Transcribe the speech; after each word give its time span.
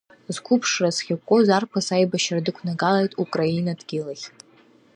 Зқәыԥшра 0.35 0.89
зхьыкәкәоз 0.95 1.47
арԥыс 1.57 1.87
аибашьра 1.95 2.45
дықәнагалеит 2.45 3.13
аукраина 3.17 3.73
дгьыл 3.79 4.07
ахь. 4.13 4.27